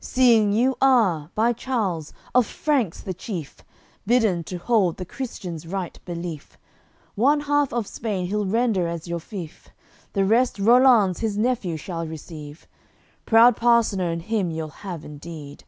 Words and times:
Seeing 0.00 0.52
you 0.52 0.74
are, 0.82 1.30
by 1.36 1.52
Charles, 1.52 2.12
of 2.34 2.46
Franks 2.46 3.00
the 3.00 3.14
chief, 3.14 3.58
Bidden 4.04 4.42
to 4.42 4.58
hold 4.58 4.96
the 4.96 5.04
Christians' 5.04 5.68
right 5.68 5.96
belief. 6.04 6.58
One 7.14 7.42
half 7.42 7.72
of 7.72 7.86
Spain 7.86 8.26
he'll 8.26 8.44
render 8.44 8.88
as 8.88 9.06
your 9.06 9.20
fief 9.20 9.68
The 10.12 10.24
rest 10.24 10.58
Rollanz, 10.58 11.20
his 11.20 11.38
nephew, 11.38 11.76
shall 11.76 12.08
receive, 12.08 12.66
Proud 13.24 13.56
parcener 13.56 14.12
in 14.12 14.18
him 14.18 14.50
you'll 14.50 14.66
have 14.82 15.04
indeed. 15.04 15.62